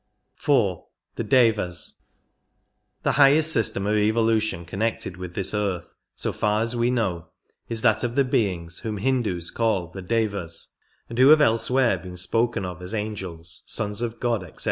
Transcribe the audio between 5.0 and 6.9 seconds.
with this earth, so far as we